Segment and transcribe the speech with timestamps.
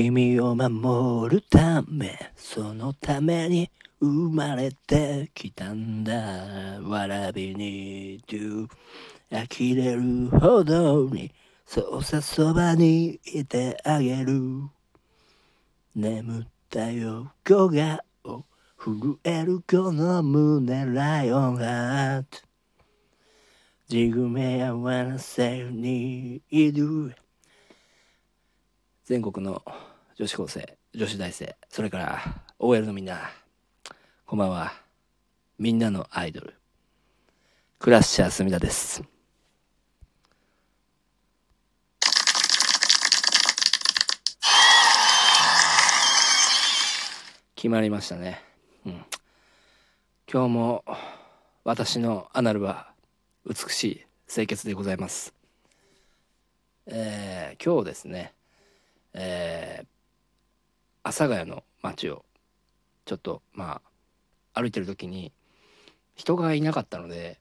[0.00, 3.68] 君を守るためそのために
[4.00, 6.14] 生まれてきたんだ。
[6.82, 8.68] わらびに do
[9.28, 11.32] 呆れるほどに
[11.66, 14.40] そうさそばにいてあげる。
[15.96, 18.44] 眠った横顔
[18.78, 22.38] 震えるこの胸ライオンハート
[23.88, 27.16] 地組合わせにいる。
[29.04, 29.60] 全国の
[30.18, 32.20] 女子高生女子大生それから
[32.58, 33.30] OL のみんな
[34.26, 34.72] こんばんは。
[35.60, 36.54] みんなのアイドル
[37.78, 39.04] クラッシャーすみだです。
[47.54, 48.42] 決まりましたね。
[48.84, 49.04] うん。
[50.30, 50.84] 今日も
[51.62, 52.90] 私のアナルは
[53.46, 55.32] 美しい清潔でございます。
[56.86, 58.32] えー、今日ですね
[59.12, 59.86] えー、
[61.08, 62.22] 阿佐ヶ谷の街を
[63.06, 63.80] ちょっとま
[64.52, 65.32] あ歩いてる時に
[66.16, 67.38] 人がいなかったので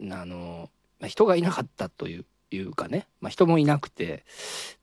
[0.00, 4.24] あの、まあ、人がいなかったといういうかね、まあ、人もいなくて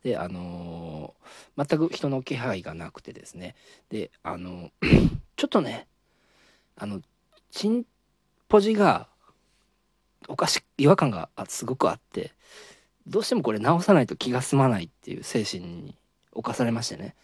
[0.04, 1.16] であの、
[1.58, 3.56] 全く人の気配がなくてですね。
[3.90, 4.70] であの
[5.36, 5.88] ちょっとね
[6.78, 7.02] あの
[7.50, 7.86] チン
[8.48, 9.08] ポジが
[10.28, 12.34] おかし違和感がすごくあって
[13.08, 15.96] どうしてもこれ直さないと気が済まないっていう精神に
[16.34, 17.16] 侵されましてね。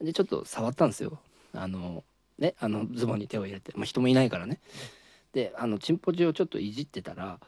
[0.00, 1.18] でちょっと触ったんですよ。
[1.52, 2.04] あの
[2.38, 4.60] ねあのズボンに手を入れて、まあ、人もいないからね。
[5.32, 7.40] であのチンポジをちょっといじってたら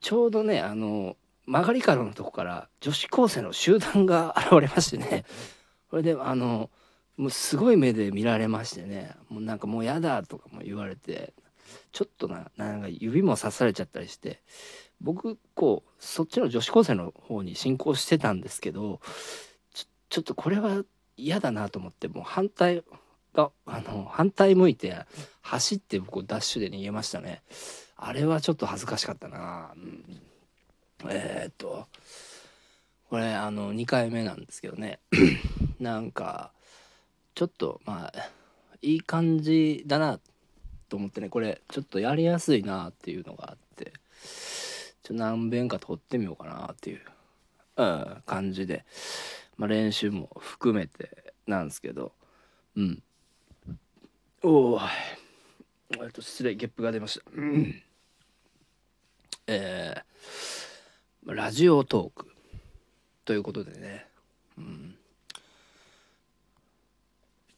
[0.00, 5.24] ちょうどねあの曲がり角のとこから女子高生の集団が現れましてね。
[5.90, 6.70] これであの
[7.16, 9.14] もうすごい目で見られましてね。
[9.28, 11.32] もうなんかもうやだとかも言われて
[11.92, 14.42] ちょっとななんか指も刺されちゃったりして
[15.00, 19.00] 僕こうそっちの女子高生の方に進行してたんですけど
[20.08, 20.82] ちょっとこれは
[21.16, 22.82] 嫌だなと思ってもう反対
[23.34, 24.96] があの反対向いて
[25.42, 27.42] 走って僕ダッシュで逃げましたね。
[27.96, 30.04] あれはちょっと恥ずかしかったな、うん、
[31.08, 31.86] えー、っと
[33.08, 34.98] これあの2回目なんですけどね。
[35.80, 36.52] なんか
[37.34, 38.30] ちょっとまあ
[38.82, 40.20] いい感じだな
[40.88, 41.28] と思ってね。
[41.28, 43.92] これちょっとやりやすいなっていうのがあって
[45.04, 47.00] ちょ何遍か撮ってみようかなっていう、
[47.76, 48.84] うん、感じで、
[49.56, 52.12] まあ、練習も含めてなんですけど
[52.76, 53.02] うん。
[54.42, 54.80] おお
[55.92, 57.82] えっと失礼ゲップが出ました、うん、
[59.46, 62.34] えー、ラジオトーク
[63.24, 64.06] ということでね、
[64.58, 64.96] うん、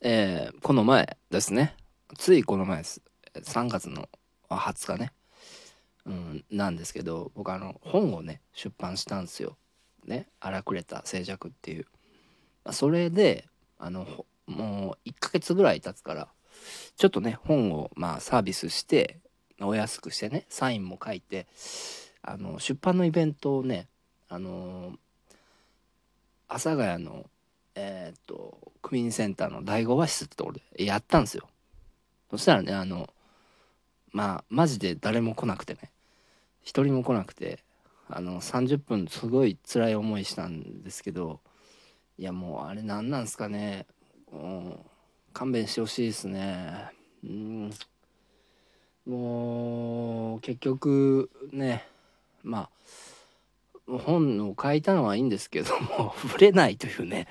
[0.00, 1.74] えー、この前ですね。
[2.16, 3.02] ついこの前です。
[3.34, 4.08] 3月の
[4.48, 5.12] 20日ね。
[6.04, 9.56] うん、なんですけど僕あの本をね出版したんですよ。
[10.06, 11.86] ね「荒くれた静寂」っていう。
[12.72, 13.46] それで
[13.78, 16.28] あのもう1ヶ月ぐらい経つから
[16.96, 19.20] ちょっとね本をまあサービスして
[19.60, 21.46] お安くしてねサインも書いて
[22.22, 23.88] あの出版のイベントをね
[24.28, 24.94] あの
[26.48, 27.26] 阿佐ヶ谷の
[27.74, 31.46] えっ、とクミンセンターの第5和室ってところでやったんですよ。
[32.30, 33.08] そしたらねあの
[34.12, 35.90] まあマジで誰も来なくてね
[36.62, 37.62] 一人も来なくて
[38.08, 41.40] あの30分すごい辛い思いしたんですけど
[42.18, 43.86] いやもうあれ何なんすかね、
[44.32, 44.78] うん、
[45.32, 46.90] 勘弁してほしいですね。
[47.22, 47.70] うん。
[49.06, 51.86] もう結局ね
[52.42, 52.70] ま
[53.86, 57.28] あ本を書いたのはいいんですけども 触れないというね。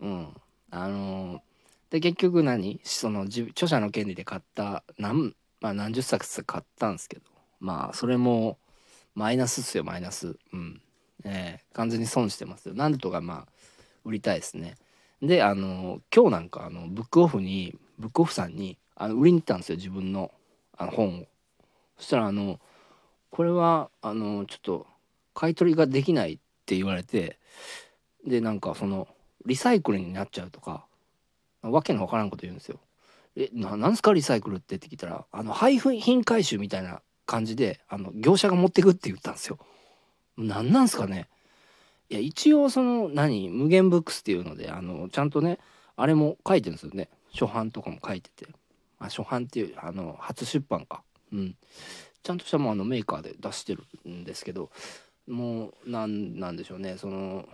[0.00, 0.28] うん。
[0.70, 1.42] あの
[1.88, 2.80] で結局何？
[2.84, 7.24] その著者の権利で買った何,、まあ、何十冊買ったんですけど。
[7.60, 8.58] まあそれも
[9.18, 10.36] マイナスっすよマイナス。
[10.52, 10.80] うん。
[11.24, 12.74] えー、完全に損してますよ。
[12.74, 13.46] なんとかまあ
[14.04, 14.76] 売りたいですね。
[15.20, 20.30] であの今日なんかあのブックオフにブックオフさんにあの売りに行ったんですよ自分の
[20.76, 21.26] あの本を。
[21.96, 22.60] そしたらあの
[23.30, 24.86] これはあのちょっと
[25.34, 27.40] 買い取りができないって言われて
[28.24, 29.08] でなんかその
[29.44, 30.84] リサイクルになっちゃうとか
[31.62, 32.78] わけのわからんこと言うんですよ。
[33.34, 34.76] えななんすかリサイクルって？
[34.76, 39.58] って聞いたらあの配布品回収みたいな感じであの業者が持ってくって言ったんですよ。
[40.38, 41.28] 何なんすかね。
[42.08, 45.58] いや一応その何無限ブックスっていうのであのちゃんとね
[45.96, 47.10] あれも書いてるんですよね。
[47.32, 48.46] 初版とかも書いてて、
[48.98, 51.02] あ、初版っていうあの初出版か。
[51.30, 51.54] うん。
[52.22, 54.70] ちゃんとしたもあのメーカーで出してるんですけど
[55.26, 56.96] もうなんなんでしょうね。
[56.96, 57.46] その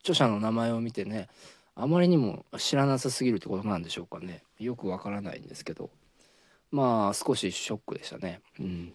[0.00, 1.28] 著者の名前を見てね
[1.74, 4.42] あまりにも知らなさすぎるってことなんでしょうかね。
[4.58, 5.90] よくわからないんですけど。
[6.70, 8.40] まあ少しショックでしたね。
[8.58, 8.94] うん。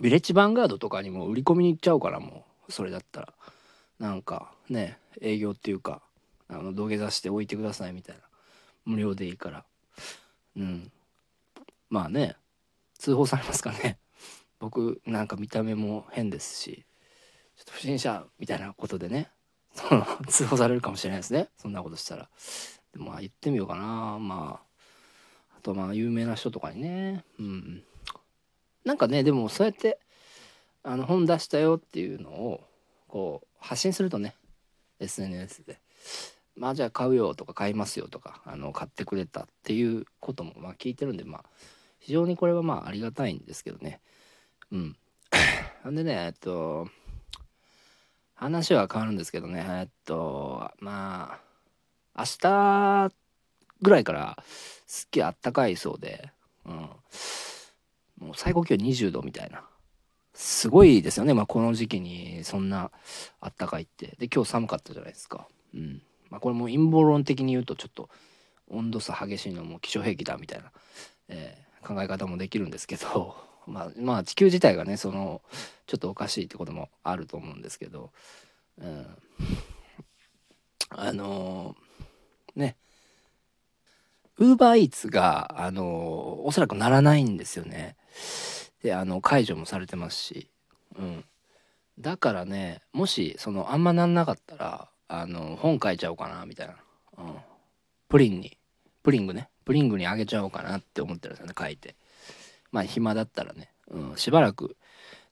[0.00, 3.34] ビレッジヴァンガードとかにも売り込みに行っちゃうからもうそれだったら。
[3.98, 6.00] なんかね営業っていうか
[6.48, 8.22] あの土下座して置いてくださいみたいな。
[8.86, 9.64] 無料でいいから。
[10.56, 10.90] うん。
[11.90, 12.36] まあね
[12.98, 13.98] 通報されますかね。
[14.58, 16.84] 僕なんか見た目も変ですし
[17.56, 19.30] ちょっと不審者みたいなことでね
[20.28, 21.48] 通報されるかもしれないですね。
[21.56, 22.28] そんなことしたら。
[22.92, 24.18] でもまあ言ってみようかな。
[24.18, 27.24] まああとまあ有名な人とかにね。
[27.38, 27.84] うん。
[28.84, 29.98] なんかねでもそうやって
[30.82, 32.64] あの本出したよっていうのを
[33.08, 34.34] こう発信するとね
[35.00, 35.78] SNS で
[36.56, 41.44] まあじゃあ買うよとか買いますよとかあの買ってくれたっていうこともまあ聞いてるんでまあ
[41.98, 44.00] 非常にこれはまあありがたいんですけどね。
[44.72, 44.96] うん。
[45.90, 46.88] んでねえっと
[48.34, 51.40] 話は変わるんですけどねえっとま
[52.14, 53.12] あ明日
[53.82, 54.42] ぐらいから
[54.86, 56.30] すっげえあったかいそうで、
[56.66, 56.90] うん、
[58.20, 59.64] もう最高気温20度みたいな。
[60.32, 61.34] すごいですよね。
[61.34, 62.90] まあこの時期にそんな
[63.40, 64.16] あったかいって。
[64.18, 65.48] で今日寒かったじゃないですか。
[65.74, 66.02] うん。
[66.28, 68.08] まあこれも陰謀論的に言うとちょっと
[68.70, 70.70] 温度差激しいのも気象兵器だみたいな、
[71.28, 73.36] えー、考え方もできるんですけど
[73.66, 75.42] まあ、まあ地球自体がねその
[75.86, 78.12] ちょっとおかしいってこともあると思うんですけど、
[78.78, 79.06] うん、
[80.90, 82.76] あのー、ね。
[84.38, 85.86] ウーバーイーツが、あのー、
[86.44, 87.96] おそらくならないんですよね。
[88.82, 90.50] であの解除もされてますし、
[90.98, 91.24] うん、
[91.98, 96.76] だからねもしそのあんまなんなかったらあの本書いちゃおうかなみたいな、
[97.18, 97.34] うん、
[98.08, 98.56] プリンに。
[99.02, 99.48] プリングね。
[99.64, 101.96] プリングにあげちゃおうかなって思ってるんですよね書いて。
[102.70, 104.76] まあ暇だったらね、うん、しばらく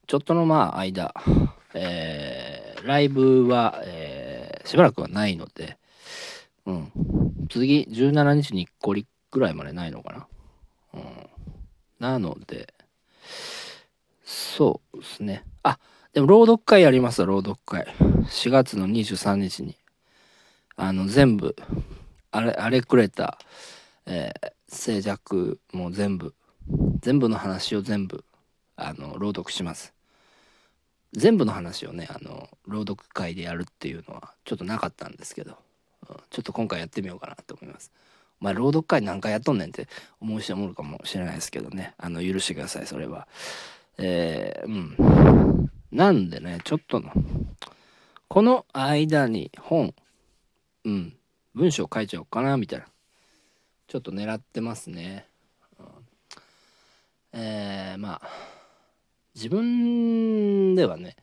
[0.08, 1.14] ちょっとのまあ間、
[1.74, 5.76] えー、ライブは、えー、しばらくはないので、
[6.66, 6.92] うん、
[7.48, 8.94] 次17日に1個
[9.30, 10.26] ぐらいまでないのかな。
[10.94, 11.02] うん、
[11.98, 12.72] なので、
[14.24, 15.44] そうですね。
[15.62, 15.78] あ、
[16.12, 17.86] でも朗読会やります朗読会。
[18.28, 19.76] 4月の23日に。
[20.76, 21.56] あの、全部、
[22.30, 23.38] あれ、あれくれた、
[24.06, 26.34] えー、静寂も全部
[27.00, 28.24] 全部の話を全部
[28.76, 29.94] あの朗読します
[31.12, 35.56] 全部の話をねあの朗読会でやるっていうのはちょっとなかったんですけど、
[36.08, 37.90] うん、ちょっと今回やってみようかなと思います
[38.40, 39.88] お前朗読会何回やっとんねんって
[40.20, 41.94] 思う人もおるかもしれないですけどね。
[41.98, 43.26] あの許してくださいそれは。
[43.98, 45.70] えー、うん。
[45.90, 47.10] なんでねちょっとの。
[48.28, 49.94] この間に本
[50.84, 51.14] うん。
[51.54, 52.86] 文章書いちゃおうかなみたいな。
[53.88, 55.26] ちょっと狙ってますね。
[57.32, 58.28] えー、まあ
[59.34, 61.16] 自分ではね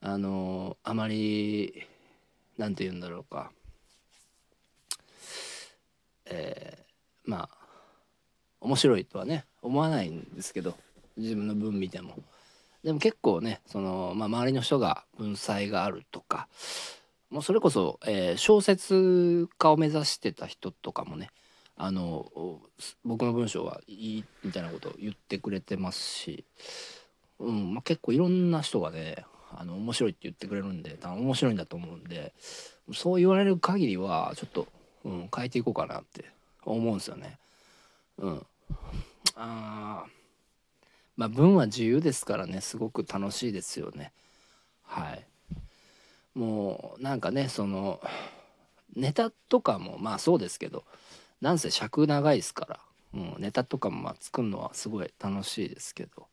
[0.00, 1.82] あのあまり
[2.58, 3.50] 何て言うんだろうか。
[6.34, 7.58] えー、まあ
[8.60, 10.74] 面白いとはね思わないんですけど
[11.16, 12.16] 自分の文見ても。
[12.82, 16.48] でも結構ねその、まあ、周りの人が文才があるとか
[17.30, 21.30] もうそれこそ、えー、小説家を目指してた人とかもね
[21.76, 22.30] あの
[23.04, 26.44] 僕の文章はいいみたいなことを言ってくれてますし、
[27.38, 29.24] うんまあ、結構いろんな人がね
[29.56, 32.34] あの面白いって言ってくれるんで多分面白いんだと思うんで
[32.92, 34.66] そう言われる限りはちょっと、
[35.04, 36.24] うん、変えていこうかなって
[36.64, 37.38] 思うんですよね。
[38.18, 38.46] うん、
[39.36, 40.04] あ
[41.16, 42.60] まあ文は自由ですからね。
[42.60, 44.12] すごく楽しいですよね。
[44.84, 45.26] はい。
[46.34, 48.00] もうなんかねその
[48.96, 50.84] ネタとかもまあそうですけど
[51.40, 52.80] なんせ尺長いですから、
[53.14, 56.26] うん、ネタとかもまあ作るのはすごい楽しいですけど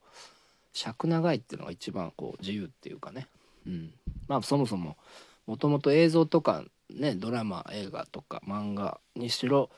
[0.74, 3.28] 尺長いっていうのが一番こう自由っていうかね、
[3.68, 3.94] うん、
[4.28, 4.98] まあそもそも
[5.46, 6.64] もともと映像とか
[6.96, 9.70] ねドラマ映画とか漫画にしろ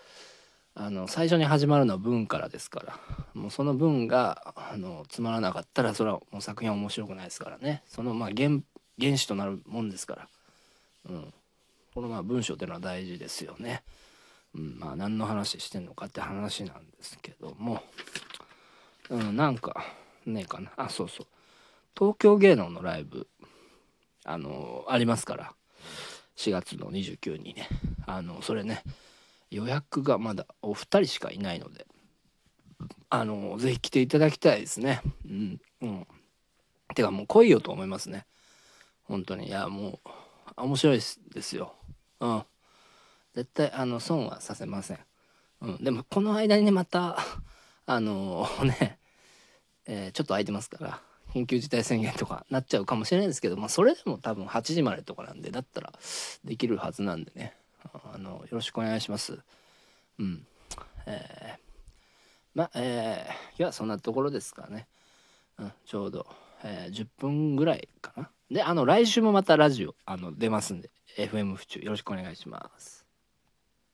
[0.76, 3.00] あの最初に始まるのは文からですから。
[3.34, 7.84] もうその文があのつまらなかったらそれはもう作品は面白くないですからね。
[7.86, 8.60] そのまあ原
[9.00, 10.28] 原子となるもんですから、
[11.10, 11.34] うん、
[11.94, 13.84] このまあ文章っていうのは大事ですよね。
[14.56, 17.84] うん、まあ何の話してんのかって話なんですけども、
[19.10, 19.86] うん、なんか
[20.26, 20.72] ねえかな。
[20.76, 21.28] あそうそう。
[21.98, 23.28] 東京芸能のライブ
[24.26, 25.54] あのありますから。
[26.38, 27.68] 4月の29にね
[28.06, 28.84] あのそれね
[29.52, 31.86] 予約がまだお二人しかいないので
[33.10, 35.02] あのぜひ来ていただきたいですね。
[35.26, 36.08] うんうん。
[36.96, 38.26] てかもう来いよと思いますね。
[39.04, 39.48] 本当に。
[39.48, 40.10] いやもう
[40.58, 41.00] 面白い
[41.34, 41.76] ですよ。
[42.20, 42.44] うん。
[43.34, 45.00] 絶対あの損はさせません、
[45.62, 47.18] うん、でもこの間にねまた
[47.86, 49.00] あのー、ね、
[49.86, 51.02] えー、ちょっと空いてますから。
[51.34, 55.94] 緊急事態宣言とかなっちゃうかもしれないですけど、まあ、それでも多分8時までとかなんでだったら
[56.46, 57.56] できるはずなんでね。
[58.14, 59.40] あのよろしくお願いします。
[60.20, 60.46] うん。
[61.06, 61.60] えー、
[62.54, 64.88] まあえー、いやそんなところですかね、
[65.60, 66.26] うん、ちょうど、
[66.64, 68.30] えー、10分ぐらいかな。
[68.50, 73.03] であの来週もまたラジオあの出ますんで FM 府中よろしくお願いします。